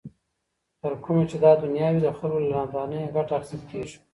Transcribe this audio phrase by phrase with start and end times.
[0.81, 3.97] تر کومه چي دا دنیا وي د خلګو له نادانۍ ګټه اخیستل کیږي.